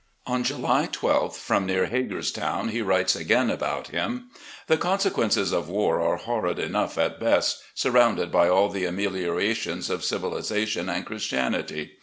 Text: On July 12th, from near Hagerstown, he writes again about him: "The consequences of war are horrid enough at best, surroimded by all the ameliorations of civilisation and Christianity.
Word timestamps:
On 0.25 0.43
July 0.43 0.87
12th, 0.91 1.35
from 1.35 1.67
near 1.67 1.85
Hagerstown, 1.85 2.69
he 2.69 2.81
writes 2.81 3.15
again 3.15 3.51
about 3.51 3.89
him: 3.89 4.31
"The 4.65 4.75
consequences 4.75 5.51
of 5.53 5.69
war 5.69 6.01
are 6.01 6.15
horrid 6.17 6.57
enough 6.57 6.97
at 6.97 7.19
best, 7.19 7.61
surroimded 7.75 8.31
by 8.31 8.49
all 8.49 8.69
the 8.69 8.85
ameliorations 8.85 9.91
of 9.91 10.03
civilisation 10.03 10.89
and 10.89 11.05
Christianity. 11.05 11.91